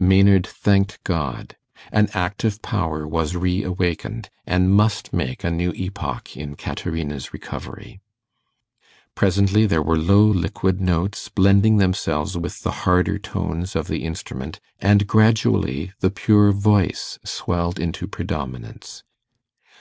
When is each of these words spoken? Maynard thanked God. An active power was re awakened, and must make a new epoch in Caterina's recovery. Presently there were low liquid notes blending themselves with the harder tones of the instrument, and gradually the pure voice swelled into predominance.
Maynard 0.00 0.44
thanked 0.44 0.98
God. 1.04 1.54
An 1.92 2.08
active 2.12 2.60
power 2.60 3.06
was 3.06 3.36
re 3.36 3.62
awakened, 3.62 4.30
and 4.44 4.74
must 4.74 5.12
make 5.12 5.44
a 5.44 5.50
new 5.52 5.70
epoch 5.76 6.36
in 6.36 6.56
Caterina's 6.56 7.32
recovery. 7.32 8.00
Presently 9.14 9.64
there 9.64 9.84
were 9.84 9.96
low 9.96 10.26
liquid 10.26 10.80
notes 10.80 11.28
blending 11.28 11.76
themselves 11.76 12.36
with 12.36 12.62
the 12.64 12.72
harder 12.82 13.20
tones 13.20 13.76
of 13.76 13.86
the 13.86 14.04
instrument, 14.04 14.58
and 14.80 15.06
gradually 15.06 15.92
the 16.00 16.10
pure 16.10 16.50
voice 16.50 17.20
swelled 17.24 17.78
into 17.78 18.08
predominance. 18.08 19.04